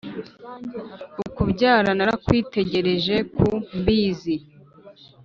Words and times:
ukubyara 1.23 1.89
narakwitegereje 1.97 3.15
ku 3.35 3.49
mbizi. 3.79 4.35